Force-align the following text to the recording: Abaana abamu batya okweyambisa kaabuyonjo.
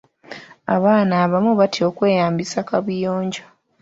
Abaana 0.75 1.13
abamu 1.23 1.51
batya 1.59 1.83
okweyambisa 1.89 2.59
kaabuyonjo. 2.67 3.43